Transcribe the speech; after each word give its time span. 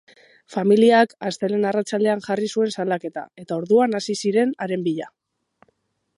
Familiak 0.53 1.13
astelehen 1.31 1.67
arratsaldean 1.71 2.25
jarri 2.29 2.49
zuen 2.57 2.73
salaketa, 2.77 3.27
eta 3.45 3.61
orduan 3.61 3.97
hasi 4.01 4.19
ziren 4.25 4.59
haren 4.67 4.89
bila. 4.91 5.13